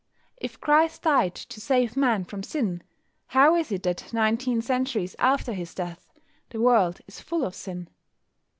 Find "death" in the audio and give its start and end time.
5.75-6.11